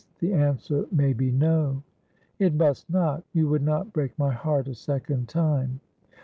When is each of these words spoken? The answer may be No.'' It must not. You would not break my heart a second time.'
The 0.17 0.33
answer 0.33 0.87
may 0.91 1.13
be 1.13 1.29
No.'' 1.31 1.83
It 2.39 2.55
must 2.55 2.89
not. 2.89 3.23
You 3.33 3.47
would 3.49 3.61
not 3.61 3.93
break 3.93 4.17
my 4.17 4.31
heart 4.33 4.67
a 4.67 4.73
second 4.73 5.29
time.' 5.29 5.79